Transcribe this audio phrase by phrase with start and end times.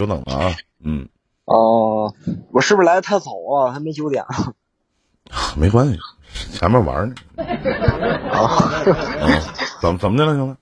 [0.00, 0.52] 久等了啊。
[0.82, 1.08] 嗯，
[1.44, 2.14] 哦，
[2.52, 3.72] 我是不是来的太早啊？
[3.72, 4.24] 还没九点。
[5.56, 5.98] 没关系，
[6.52, 7.14] 前面玩呢。
[8.32, 8.82] 啊，
[9.80, 10.56] 怎么怎么的了，兄弟？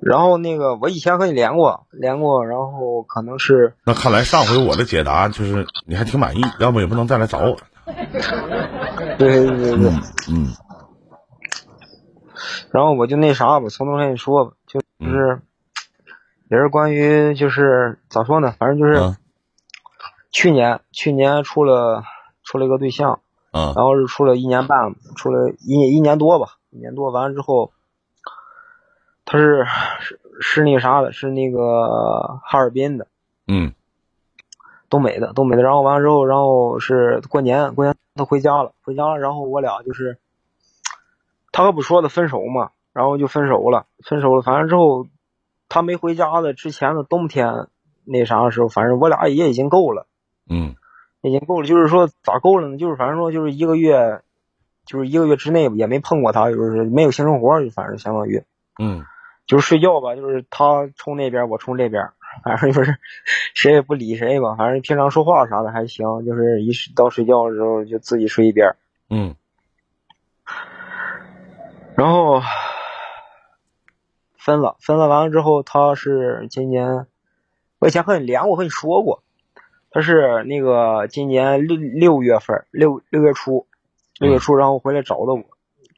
[0.00, 7.58] 然后那个，我以前和你连过，连过，然后可能是那看来上回我的解答就是你还挺满意，要不也不能再来找我。
[9.18, 9.90] 对对对对，
[10.30, 10.54] 嗯，
[12.70, 15.40] 然后我就那啥吧，从头跟你说吧，就就是
[16.50, 19.16] 也是关于就是咋说呢，反正就是嗯
[20.30, 22.04] 去年去年处了
[22.42, 27.72] 处了一个对象，啊然后是处了一年半，处了一一年多吧，一年多完了之后，
[29.24, 29.66] 他是
[30.00, 33.06] 是是那个啥的，是那个哈尔滨的，
[33.46, 33.72] 嗯
[34.88, 35.62] 东北的，东北的。
[35.62, 39.18] 然后完了之后，然后是过年，过年他回家了，回家了。
[39.18, 40.18] 然后我俩就是，
[41.52, 44.40] 他可不说的分手嘛，然后就分手了，分手了。
[44.42, 45.06] 反正之后，
[45.68, 47.66] 他没回家的之前的冬天
[48.04, 50.06] 那啥的时候，反正我俩也已经够了，
[50.48, 50.74] 嗯
[51.20, 51.66] 已经够了。
[51.66, 52.78] 就是说咋够了呢？
[52.78, 54.20] 就是反正说就是一个月，
[54.86, 58.42] 就是一个月之内也没碰过他，就是没有性生活，就反正相当于
[58.78, 59.04] 嗯
[59.46, 62.10] 就是睡觉吧，就是他冲那边，我冲这边，
[62.44, 62.96] 反正就是
[63.54, 64.54] 谁也不理谁吧。
[64.56, 68.74] 反正平常说话啥的还行，就是一到睡觉的时候就自己睡一边。
[69.10, 69.34] 嗯
[71.96, 72.40] 然后
[74.48, 77.06] 分了，分了完了之后，他是今年，
[77.78, 79.22] 我以前和你连过，和你说过，
[79.90, 83.66] 他是那个今年六六月份，六六月初，
[84.18, 85.44] 六月初，然后回来找的我，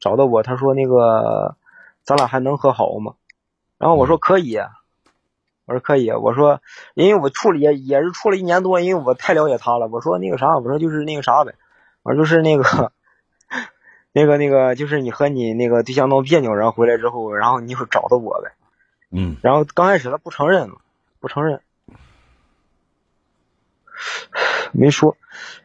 [0.01, 1.55] 找的我，他说那个
[2.03, 3.13] 咱俩还能和好吗？
[3.77, 4.57] 然后我说可以，
[5.65, 6.59] 我说可以，我说
[6.93, 11.55] 因为我处了也也是处了一年多，因为我太了解他了，我说那个啥，我说就是那个啥呗，
[12.03, 12.91] 我说就是那个。
[14.13, 18.51] 那个那个，就是你和你那个对象闹别扭，然后回来之后，然后你就找到我呗。
[19.13, 20.71] 嗯然后刚开始他不承认，
[21.19, 21.61] 不承认，
[24.71, 25.17] 没说。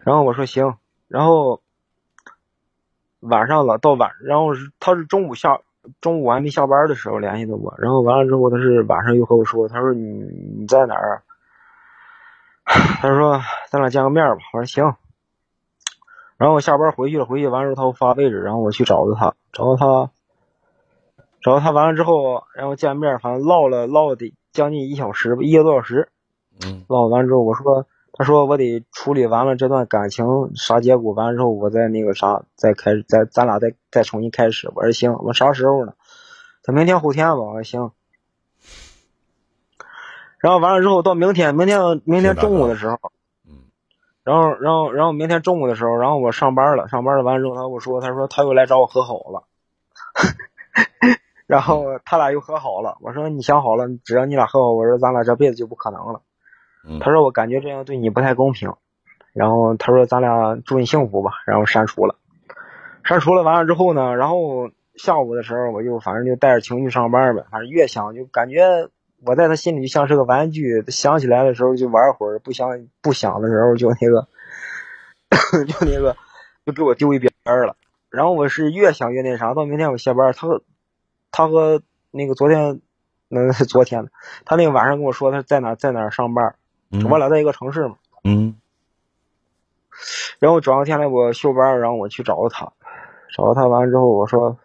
[0.05, 0.77] 然后我说行，
[1.09, 1.61] 然后
[3.21, 5.61] 晚上了，到晚，然后是他是中午下
[6.01, 10.03] 中午还没下班的时候联系的我，然后完了之后他是晚上又和我说，他说你
[10.59, 11.23] 你在哪儿啊？
[13.01, 13.41] 他说
[13.71, 14.39] 咱俩见个面吧。
[14.53, 14.95] 我说行。
[16.39, 20.11] 然后我下班回去了，回去完之后他给我发位置，然后我去找的他，找到他，
[21.41, 26.09] 找到他完了之后，然后见面，反正唠了唠了得将近一小时吧，一个多小时。
[26.65, 34.71] 嗯唠完之后，我说，他说我得处理完了这段感情啥结果，完了之后我再那个啥，再开始，再咱俩再再重新开始。
[34.75, 35.93] 我说行，我啥时候呢？
[36.63, 37.35] 他明天后天吧。
[37.37, 37.91] 我说行。
[40.39, 43.16] 然后完了之后到明天，明天明天中午的时候，嗯
[44.27, 49.45] 然后然后然后明天中午的时候，然后我上班了，上班了完了之后，他跟我说，他说他又来找我和好了。
[51.47, 56.23] 然后他俩又和好了，我说你想好了，只要你俩和好，我说咱俩这辈子就不可能了。
[56.89, 58.75] 嗯他说我感觉这样对你不太公平，
[59.33, 62.17] 然后他说咱俩祝你幸福吧，然后删除了，
[63.05, 68.89] 删除了完了之后呢，然后下午的时候我就反正就带着情绪上班呗，反正越想就感觉
[69.25, 74.29] 我在他心里就像是个玩具，想起来的时候就玩会儿，不想不想的时候就那个
[75.67, 76.17] 就那个
[76.65, 77.77] 就给我丢一边儿了。
[78.11, 80.63] 然后我是越想越那啥，到明天我下班，他和
[81.31, 82.81] 他和那个昨天
[83.29, 84.11] 那是昨天的，
[84.45, 86.55] 他那个晚上跟我说他在哪在哪儿上班。
[86.91, 88.55] 嗯我俩在一个城市嘛，嗯
[90.39, 92.73] 然后转过天来我休班，然后我去找他，
[93.35, 94.57] 找到他完了之后，我说，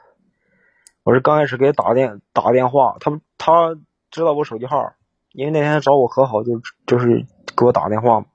[1.03, 3.75] 我是刚开始给他打电打电话，他他
[4.11, 4.93] 知道我手机号，
[5.31, 7.25] 因为那天找我和好就就是
[7.57, 8.25] 给我打电话嘛，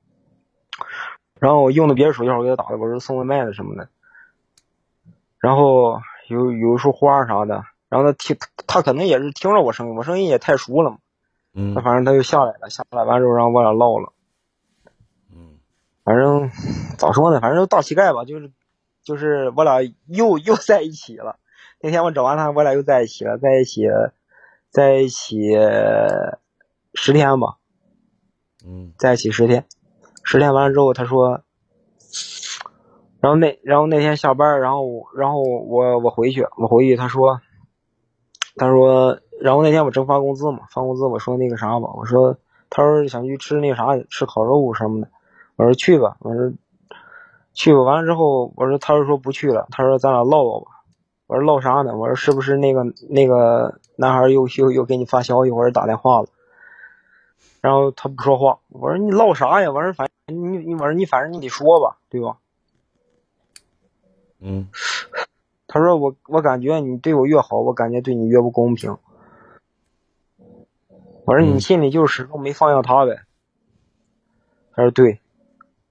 [1.39, 3.89] 然后我用的别人手机号给他打的，我是送外卖的什么的，
[5.39, 10.99] 然后有有一束花啥的，然后他听他可能也是听着我声音，我声音也太熟了嘛，
[11.53, 14.13] 嗯那反正他就下来了，下来完之后，然后我俩唠了。
[15.31, 15.59] 嗯
[16.05, 16.51] 反正
[16.97, 18.51] 咋说呢，反正就大膝盖吧，就是
[19.03, 21.39] 就是我俩又又在一起了。
[21.81, 23.83] 那天我找完他，我俩又在一起了，在一起，
[24.77, 25.57] 在一起
[26.93, 27.57] 十天吧，
[28.63, 28.93] 嗯。
[28.99, 29.65] 在一起十天，
[30.23, 31.41] 十天完了之后，他说，
[33.19, 37.41] 然后那然后那天下班，然后我然后我我回去，我回去，他说，
[38.57, 42.37] 他说，然后那天我正发工资嘛，发工资我说那个啥吧，我说，
[42.69, 45.09] 他说想去吃那个啥，吃烤肉什么的，
[45.57, 46.53] 我说去吧，我说
[47.55, 50.67] 去吧，完了之后，我说他就说不去了，他说咱俩唠唠吧，
[51.29, 51.97] 我说唠啥呢？
[51.97, 56.29] 我说是不是那个那个男孩又又又给你发消息或者打电话了？
[57.61, 59.73] 然后他不说话，我说你唠啥呀？
[59.73, 62.39] 我说反正你你我说你反正你得说吧，对吧？
[64.39, 64.69] 嗯
[65.67, 68.97] 他说我我感觉你对我越好，我感觉对你越不公平。
[71.25, 73.23] 我说你嗯心里就是始终没放下他呗。
[74.73, 75.21] 他说对。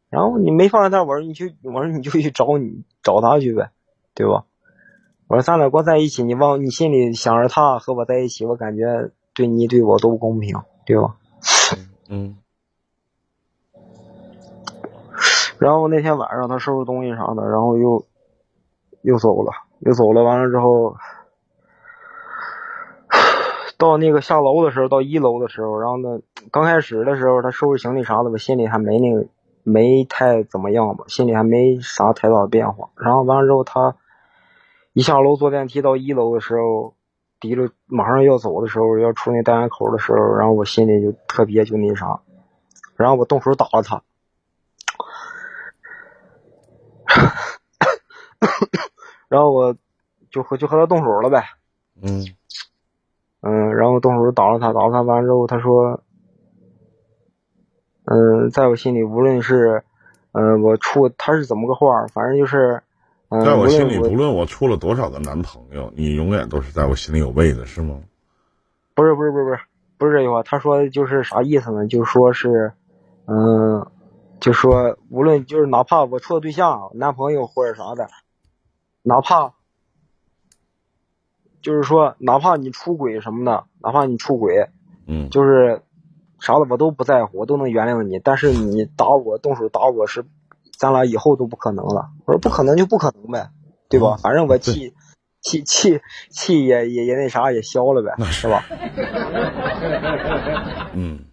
[0.10, 3.72] 然后你没放下他，我说你去，我说你就去找你找他去呗，
[4.14, 4.46] 对吧？
[5.28, 10.56] 我说咱俩光在一起，你往你心里想着他和我在一起，我感觉对你对我都不公平，
[10.86, 11.16] 对吧？
[12.10, 12.38] 嗯。
[15.58, 18.06] 然后那天晚上他收拾东西啥的，然后又
[19.02, 20.24] 又走了，又走了。
[20.24, 20.96] 完了之后，
[23.78, 26.20] 到那个下楼的时候，到一楼的时候，然后呢，
[26.52, 29.26] 刚开始的时候他收拾行李啥的，我心里还没那个
[29.64, 32.90] 没太怎么样吧，心里还没啥太大的变化。
[32.96, 33.96] 然后完了之后，他
[34.96, 36.96] 一下楼坐电梯到一楼的时候，
[37.42, 42.22] 提着马上要走的时候，要出那单元口的时候，然后我心里就特别就那啥，
[42.96, 44.02] 然后我动手打了他。
[49.28, 49.76] 然后我
[50.30, 51.44] 就和就和他动手了呗，
[52.02, 52.24] 嗯
[53.42, 56.00] 嗯，然后动手打了他，打了他完之后，他说，
[58.06, 59.84] 嗯，在我心里，无论是，
[60.32, 62.84] 嗯，我出他是怎么个话，反正就是，嗯，
[63.30, 68.00] 在我心里，不论我处了多少个男朋友，你永远都是在我心里有位子，是吗？
[68.94, 69.60] 不是不是不是不是
[69.98, 71.88] 不是这句话，他说的就是啥意思呢？
[71.88, 72.74] 就说是，
[73.26, 73.86] 嗯。
[74.38, 78.10] 就说无论就是哪怕我处对象、男朋友或者啥的，
[79.02, 79.54] 哪怕
[81.62, 84.70] 就是说哪怕你出轨什么的，哪怕你出轨，
[85.08, 85.82] 嗯，就是
[86.40, 88.20] 啥的我都不在乎，我都能原谅你。
[88.20, 90.26] 但是你打我动手打我是，
[90.78, 92.10] 咱俩以后都不可能了。
[92.26, 93.50] 我说不可能就不可能呗，
[93.90, 94.18] 对吧？
[94.22, 94.94] 反正我气
[95.42, 98.64] 气气气也也也那啥也消了呗，是吧？
[100.94, 101.26] 嗯，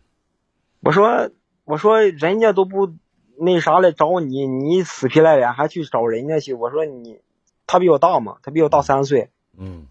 [0.81, 1.31] 我说。
[1.65, 2.93] 我说人家都不
[3.39, 6.55] 那啥来找你，你死皮赖脸还去找人家去。
[6.55, 7.21] 我说你，
[7.69, 9.31] 他比我大嘛，他比我大三岁。
[9.57, 9.87] 嗯，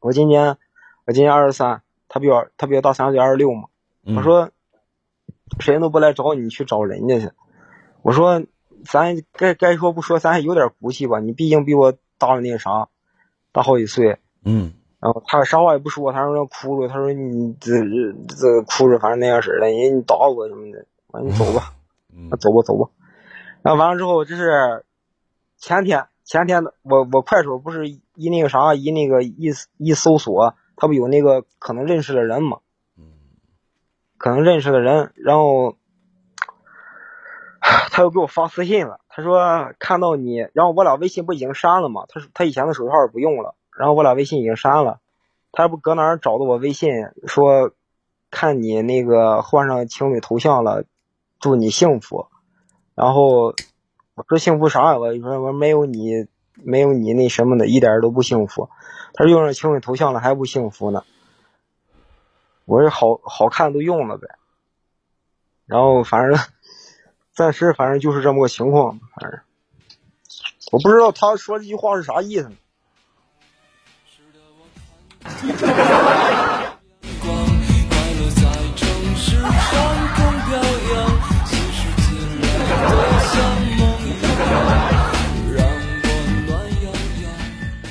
[0.00, 0.56] 我今年
[1.04, 3.68] 我今年二十三，他比我他比我大三岁，二十六嘛。
[4.16, 4.48] 我说，
[5.60, 7.30] 谁都不来找你去找人家去。
[8.00, 8.42] 我说
[8.84, 11.20] 咱该该说不说，咱还有点骨气吧。
[11.20, 12.88] 你毕竟比我大了那个啥，
[13.52, 14.18] 大好几岁。
[14.44, 14.72] 嗯。
[15.00, 17.72] 然后他啥话也不说，他说哭着，他说你这
[18.28, 20.84] 这哭着，反正那样式的，人你打我什么的。
[21.06, 21.72] 完，你走吧，
[22.28, 22.90] 那走吧，走吧。
[23.62, 24.84] 然后完了之后，这是
[25.56, 32.58] 前天，前天的我我快手不是一那个啥，一那个一一搜索，他不有那个可能认识的人嘛？
[34.18, 35.76] 可能认识的人，然后
[37.92, 42.04] 他又给我发私信了，他说看到你，然后我俩微信不已经删了吗？
[42.08, 45.00] 他说他以前的手机号不用了，然后我俩微信已经删了，
[45.52, 46.90] 他不搁哪儿找的我微信，
[47.26, 47.72] 说
[48.30, 50.84] 看你那个换上情侣头像了。
[51.42, 52.26] 祝你幸福，
[52.94, 53.54] 然后
[54.14, 54.98] 我说幸福啥呀？
[54.98, 58.68] 我说我没有你，没有你那什么的，一点都不幸福。
[59.14, 61.02] 他说用上情侣头像了还不幸福呢。
[62.66, 64.28] 我说好好看都用了呗。
[65.64, 66.38] 然后反正
[67.34, 69.40] 暂时反正就是这么个情况，反正
[70.72, 72.50] 我不知道他说这句话是啥意思。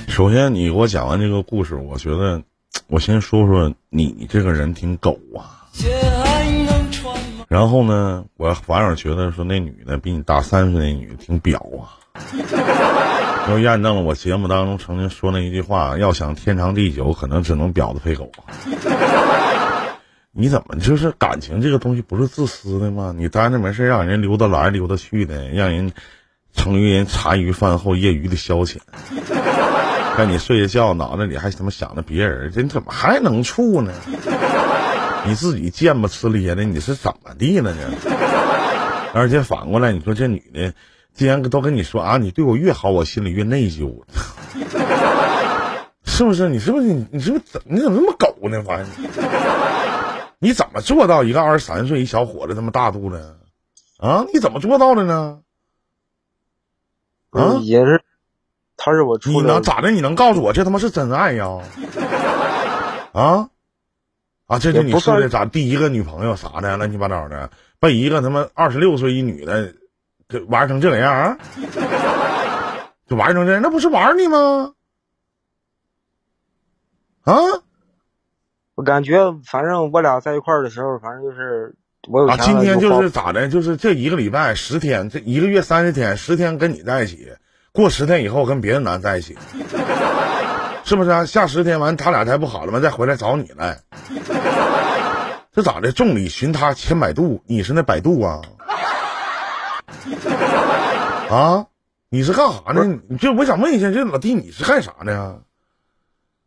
[0.07, 2.43] 首先，你给我讲完这个故事，我觉得，
[2.87, 5.65] 我先说说你这个人挺狗啊。
[7.49, 11.97] 然后呢，我反而觉得说那女的比你大三岁那女的挺婊啊。
[13.49, 18.53] 又验证了我节目当中曾经说那一句话：要想天长地久，可能只能婊子配狗啊。
[20.31, 23.15] 你怎么就是感情这个东西不是自私的吗？
[23.17, 25.91] 你待着没事让人溜达来溜达去的，让人
[26.53, 28.77] 成于人茶余饭后业余的消遣。
[30.15, 33.91] 看你睡着觉，脑袋里还他妈想着别人，这你怎么还能处呢？
[35.25, 37.81] 你自己贱不呲咧的，你是怎么地了呢？
[39.13, 40.73] 而且反过来，你说这女的，
[41.13, 44.03] 既然都跟你说啊，你对我越好，我心里越内疚，
[46.05, 46.47] 是不是？
[46.49, 47.05] 你是不是你？
[47.11, 47.61] 你是不是怎？
[47.65, 48.61] 你怎么那么狗呢？
[48.63, 48.87] 反 正
[50.39, 53.35] 你怎么做到一个二十三岁一小伙子这么大度呢？
[53.97, 55.39] 啊，你怎么做到的呢？
[57.31, 58.01] 啊，也是。
[58.81, 59.91] 他是我，你能咋的？
[59.91, 61.59] 你能告诉我这他妈是真爱呀？
[63.11, 63.49] 啊
[64.49, 64.57] 啊！
[64.57, 65.45] 这是你说的咋？
[65.45, 69.75] 第一个女朋友啥的，乱七八糟的，被一个他妈二十六岁一女的，
[70.27, 71.37] 给玩成这个样
[73.07, 74.73] 就玩成这样，那不是玩你吗？
[77.25, 77.35] 啊！
[78.73, 81.75] 我感觉，反正我俩在一块儿的时候，反正就是
[82.07, 82.35] 我有啊。
[82.37, 83.47] 今天就是咋的？
[83.49, 87.29] 就是这一个礼拜十天，这一个月三十天，十天跟你在一起。
[87.71, 89.37] 过十天以后跟别的男在一起，
[90.89, 91.23] 是不是啊？
[91.23, 92.79] 下十天完他俩才不好了吗？
[92.79, 93.77] 再回来找你来，
[95.53, 95.91] 这咋的？
[95.91, 98.41] 众里寻他千百度，你是那百度啊？
[101.29, 101.67] 啊，
[102.09, 103.01] 你是干啥呢？
[103.07, 105.41] 你就我想问一下，这老弟你是干啥呢？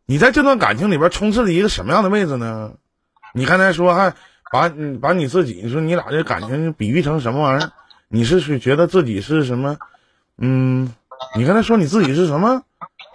[0.05, 2.73] 你在这段感情里边充斥着一个什么样的位置呢？
[3.33, 4.13] 你刚才说还
[4.51, 7.71] 把你把你自己，你说你俩这感情比喻成什么玩意儿？
[8.09, 9.77] 你是是觉得自己是什么？
[10.37, 10.93] 嗯，
[11.37, 12.63] 你刚才说你自己是什么？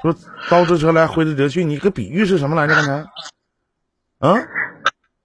[0.03, 0.15] 说
[0.49, 2.75] 刀之车来挥之则去，你个比喻是什么来着？
[2.75, 2.93] 刚才，
[4.19, 4.35] 啊，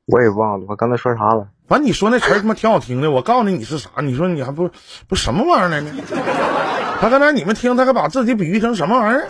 [0.05, 1.47] 我也忘了，我刚才说啥了？
[1.67, 3.89] 反正你说那词儿他妈挺好听的，我告诉你你是啥？
[4.01, 4.69] 你说你还不
[5.07, 5.91] 不什么玩意儿来呢？
[6.99, 9.27] 他刚才你们听，他还把自己比喻成什么玩意儿？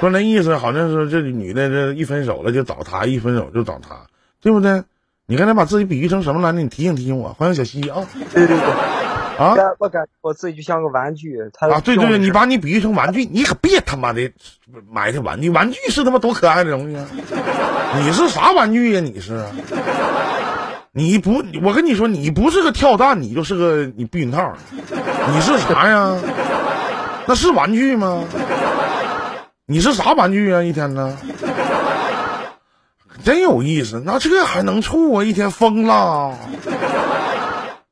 [0.00, 4.06] 说那意思好像是这女的这一分手了就找他，一分手就找他，
[4.40, 4.84] 对不对？
[5.26, 6.58] 你刚才把自己比喻成什么来着？
[6.62, 7.34] 你提醒提醒我。
[7.34, 8.06] 欢迎小西啊！
[8.32, 8.58] 对对对，
[9.38, 11.38] 啊我感觉我自己就像个玩具。
[11.52, 11.80] 他啊！
[11.80, 14.30] 对对对，你把你比喻成玩具，你可别他妈的
[14.90, 17.06] 埋汰玩具，玩具是他妈多可爱的东西啊！
[18.02, 19.00] 你是啥玩具呀？
[19.00, 19.44] 你是？
[20.92, 24.52] 你不，我跟你说，你不是个跳蛋，你就是个你避孕套，
[25.32, 26.18] 你是啥呀？
[27.26, 28.24] 那是玩具吗？
[29.66, 30.62] 你是啥玩具啊？
[30.62, 31.16] 一天呢？
[33.22, 35.22] 真有意思，那这还能处啊？
[35.22, 36.34] 一天疯了。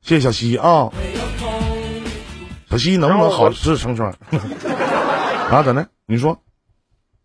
[0.01, 0.89] 谢谢小西啊，
[2.69, 4.09] 小西能不能好事成双？
[5.49, 5.87] 啊，咋的？
[6.05, 6.37] 你说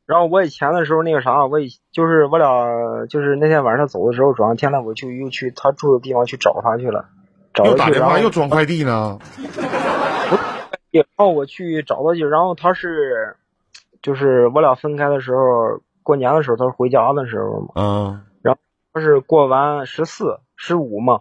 [0.07, 7.07] 然后我以前的时候那个啥，我以就是我俩就是那天晚上走的时候，转上天了，我就又去他住的地方去找他去了，
[7.53, 9.19] 找又打电话他去然后又装快递呢？
[10.93, 13.37] 然后我去找他去，然后他是
[14.01, 18.21] 就是我俩分开的时候，过年的时候他回家的时候嘛，嗯
[18.95, 21.21] 他是过完十四、十五嘛，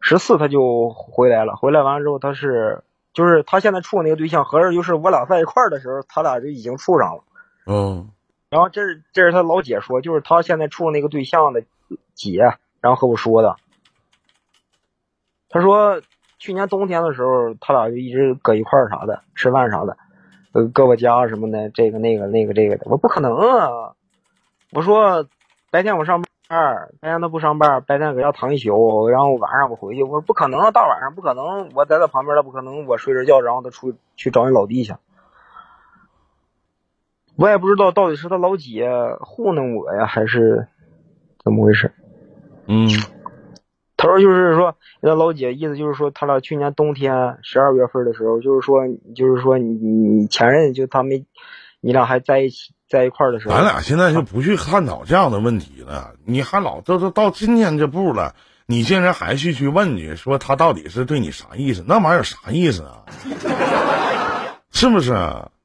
[0.00, 2.84] 十四他就回来了，回来完之后他是
[3.18, 7.24] 就是他现在处的那个对象，合着就是我俩在一块儿的时候，他俩就已经处上了。
[7.66, 8.12] 嗯
[8.48, 11.64] 然后这是这是他老姐说，就是他现在处的那个对象的
[12.14, 12.38] 姐，
[12.80, 13.56] 然后和我说的。
[15.48, 16.00] 他说
[16.38, 19.96] 去年冬天的时候，他俩就一直搁一块儿啥的，吃饭啥的，
[20.52, 22.86] 呃，搁我家什么的，这个那个那个这个的。
[22.88, 23.96] 我不可能啊！
[24.70, 25.26] 我说
[25.72, 30.02] 白天我上班，白天他不上班，白天搁家躺一宿，然后晚上我回去。
[30.02, 34.94] 我说不可能啊，大晚上不可能，我在他旁边，他不可能，我睡着觉，然后他出去找你老弟去。
[37.36, 38.90] 我也不知道到底是他老姐
[39.20, 40.66] 糊弄我呀，还是
[41.44, 41.92] 怎么回事。
[42.66, 42.88] 嗯
[43.96, 48.82] 他说就是说，他老姐意思就是说，他俩去年冬天十二月份的时候，就是说，
[49.14, 51.26] 就是说你你前任就他没，
[51.80, 56.12] 你俩还在一起在一块儿的时候，咱俩现在就不去探讨这样的问题了。
[56.24, 58.34] 你还老这都到今天这步了，
[58.66, 61.84] 你竟然还去去问你，说他到底是对你啥意思？
[61.86, 63.04] 那玩意儿有啥意思啊？
[64.72, 65.14] 是不是？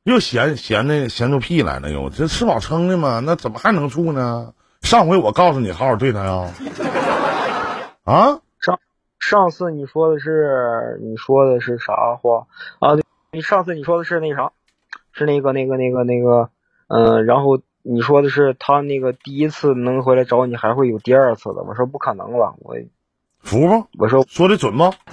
[0.03, 3.21] 又闲闲的闲出屁来了又，这吃饱撑的吗？
[3.23, 4.53] 那怎么还能处呢？
[4.81, 6.49] 上回我告诉你好好对他呀，
[8.03, 8.39] 啊？
[8.59, 8.79] 上
[9.17, 12.47] 上次你说的是你说的是啥话
[12.79, 12.95] 啊？
[12.95, 14.51] 对，你上次你说的是那啥，
[15.13, 16.49] 是那个那个那个那个，
[16.87, 21.63] 嗯、然后你说的是他那个第一次能回来找你，还会有第二次的。
[21.63, 22.75] 我说不可能了，我
[23.39, 23.87] 服吗？
[23.97, 24.93] 我说说的准吗？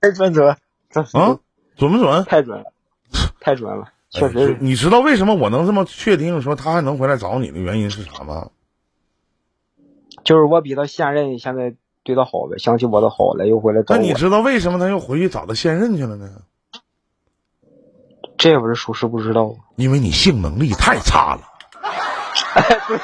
[0.00, 0.56] 太准准，
[0.90, 1.38] 这啊？
[1.76, 2.24] 准不准？
[2.24, 2.72] 太准了，
[3.40, 4.56] 太准了，确实哎。
[4.60, 8.48] 你知道为什么我能这么确定说他还能回来找你的原因是啥吗？
[10.24, 14.00] 就是我比他现任现在对他好呗，想起我的好了，又回来找我。
[14.00, 16.28] 那你知道为什么他又回去找他现任去了呢？
[18.40, 19.54] 这我是属实不知道。
[19.76, 21.42] 因为你性能力太差了。
[22.54, 22.98] 哎对，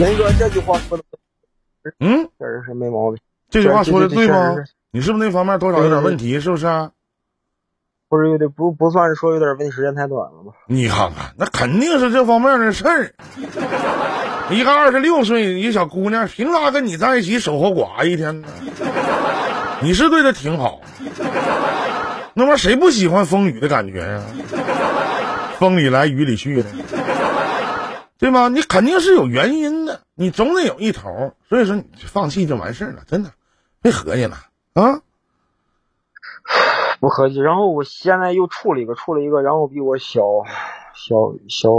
[0.00, 1.04] 雷哥这句话说的
[2.00, 4.56] 嗯，确实是没毛病，这句话说的对吗？
[4.90, 6.40] 你是不是那方面多少有点问题？
[6.40, 6.90] 是不是啊？
[8.08, 10.52] 不是有点不不算是说有点问题，时间太短了吗？
[10.66, 13.14] 你看看，那肯定是这方面的事儿。
[14.50, 18.48] 一个二十六岁一个小姑娘，凭啥跟你在一起守活寡一天呢？
[19.82, 20.80] 你是对她挺好，
[22.34, 24.22] 那玩意儿谁不喜欢风雨的感觉呀、
[25.58, 26.68] 风里来雨里去的，
[28.18, 28.48] 对吗？
[28.48, 31.34] 你肯定是有原因的，你总得有一头。
[31.48, 33.30] 所以说，你放弃就完事儿了，真的，
[33.82, 34.36] 别合计了
[34.74, 35.00] 啊！
[37.00, 37.40] 不合计。
[37.40, 40.22] 然后我现在又处了一个，处了一个，然后比我小
[40.96, 41.14] 小
[41.48, 41.70] 小，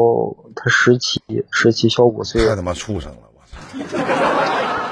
[0.56, 1.20] 他十七
[1.52, 3.58] 十七小五岁太，他妈畜生了，我操！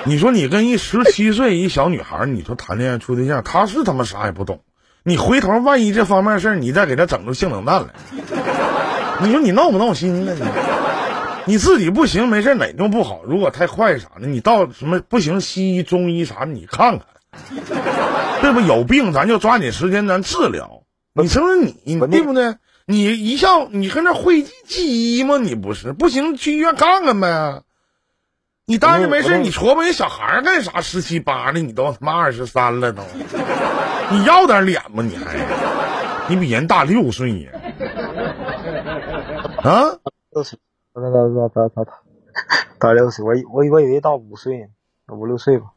[0.06, 4.60] 你说你跟一十七岁一小女孩，你说谈恋爱处对象，她是他妈啥也不懂。
[5.04, 7.90] 你回头万一这方面事儿，你再给她整出性冷淡来，
[9.22, 10.34] 你说你闹不闹心呢？
[10.36, 10.44] 你
[11.54, 17.08] 你自己不行没事哪都不好，如果太快啥的，你到什么不行西医中医啥的，你看看，
[18.42, 18.60] 对不？
[18.62, 20.82] 有病咱就抓紧时间咱治疗。
[21.14, 22.56] 你瞅瞅你，对不对？
[22.88, 25.38] 你一下你跟那讳疾忌医吗？
[25.38, 27.64] 你不是不行，去医院看看呗。
[28.68, 30.82] 你当着没事，你琢磨人小孩干啥？
[30.82, 33.04] 十七八的，你都他妈二十三了都，
[34.12, 35.04] 你要点脸吗？
[35.04, 35.36] 你还，
[36.28, 37.52] 你比人大六岁呀？
[39.64, 39.98] 啊？
[40.32, 40.60] 六岁，
[40.94, 41.92] 他他他他他他
[42.80, 44.68] 大六岁，我以我以我以为大五岁呢，
[45.16, 45.68] 五六岁吧。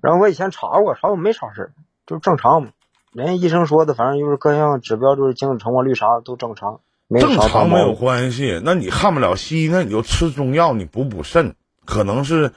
[0.00, 1.72] 然后我以前查过，查过没啥事，
[2.06, 2.70] 就是正常嘛。
[3.12, 7.94] 人家医生说的，反正就是各项指标，就是精子成活率啥的都正常，没正常没有。
[7.94, 8.60] 关系。
[8.64, 12.52] 那你看不了西医，那你就吃中药，你补补肾，可能是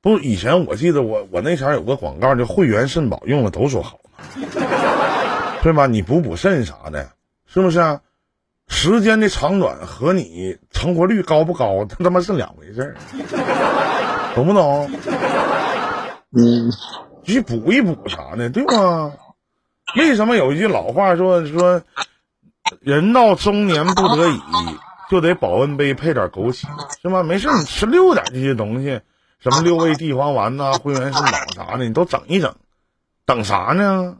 [0.00, 0.18] 不？
[0.18, 4.00] 以前我记得我我那前儿有个广告，就汇源肾宝用了都说好
[4.36, 4.46] 呢，
[5.62, 5.86] 对吧？
[5.86, 7.10] 你补补肾啥的，
[7.46, 8.00] 是不是啊？
[8.68, 12.96] 时间的长短和你成活率高不高，它他妈是两回事儿，
[14.34, 14.90] 懂不懂？
[16.30, 16.70] 你，
[17.22, 19.12] 去补一补啥的，对吗？
[19.96, 21.82] 为什么有一句老话说说，
[22.80, 24.40] 人到中年不得已，
[25.10, 26.62] 就得保温杯配点枸杞，
[27.00, 27.22] 是吧？
[27.22, 29.00] 没事，你吃溜点这些东西，
[29.40, 32.54] 什么六味地黄丸呐、汇源肾宝啥的，你都整一整，
[33.26, 34.16] 等啥呢？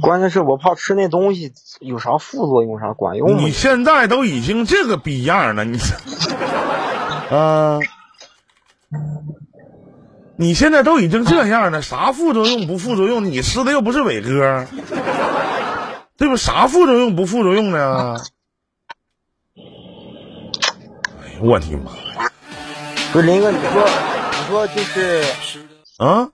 [0.00, 3.50] 关键是我怕吃那东西有啥副作用，啥管用吗你？
[3.50, 5.78] 现在都已经这个逼样了，你
[7.30, 7.80] 啊，
[10.38, 13.24] 你现在都已经这样了，啥副作用不副作用？
[13.24, 14.66] 你吃的又不是伟哥，
[16.18, 16.36] 对不？
[16.36, 18.16] 啥副作用不副作用呢？
[21.22, 22.30] 哎呦我的妈呀！
[23.12, 23.88] 不是林哥，你说
[24.30, 25.24] 你说就是
[25.96, 26.28] 啊，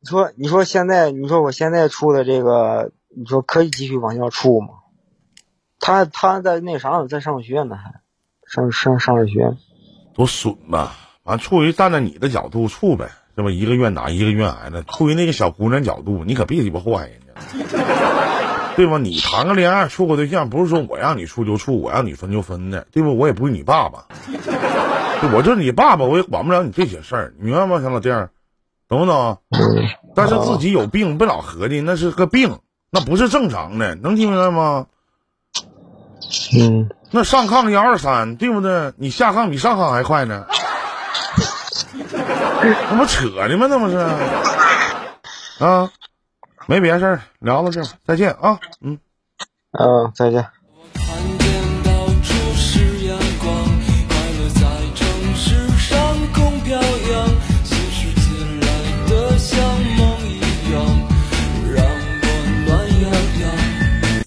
[0.00, 4.68] 你说你说现在你说我现在处的这个，你说可以继续往下处吗？
[5.78, 8.00] 他他在那啥，在上学呢，还
[8.46, 9.56] 上上上着学。
[10.14, 10.96] 多损吧！
[11.24, 13.50] 完，处于站在你的角度处呗，是吧？
[13.50, 14.82] 一个愿打，一个愿挨的。
[14.82, 17.32] 出于那个小姑娘角度，你可别鸡巴祸害人家，
[18.76, 18.98] 对吧？
[18.98, 23.08] 你谈个恋爱，处个对象，不是说我让你处就处，我让你分就分的，对吧？
[23.10, 24.06] 我也不是你爸爸，
[25.20, 28.30] 对我就是你爸爸，我也管不了你这些事儿，你明白吗，小老弟儿？
[28.88, 29.38] 懂不懂？
[30.14, 32.58] 但是自己有病，别老合计那是个病，
[32.90, 34.86] 那不是正常的，能听明白吗？
[36.58, 38.92] 嗯，那上炕幺二三，对不对？
[38.96, 40.46] 你下炕比上炕还快呢，
[42.90, 43.66] 那不扯呢吗？
[43.68, 43.96] 那不是
[45.64, 45.90] 啊？
[46.66, 48.58] 没别的事儿，聊到这儿，再见啊！
[48.80, 48.98] 嗯。
[49.72, 50.46] 嗯，再见。